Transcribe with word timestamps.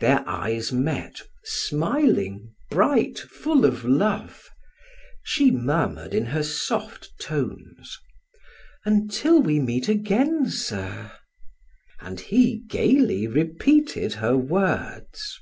Their 0.00 0.22
eyes 0.28 0.70
met, 0.70 1.22
smiling, 1.44 2.52
bright, 2.70 3.18
full 3.18 3.64
of 3.64 3.86
love. 3.86 4.50
She 5.22 5.50
murmured 5.50 6.12
in 6.12 6.26
her 6.26 6.42
soft 6.42 7.08
tones: 7.18 7.98
"Until 8.84 9.40
we 9.40 9.60
meet 9.60 9.88
again, 9.88 10.50
sir!" 10.50 11.10
and 12.02 12.20
he 12.20 12.58
gaily 12.68 13.26
repeated 13.26 14.12
her 14.12 14.36
words. 14.36 15.38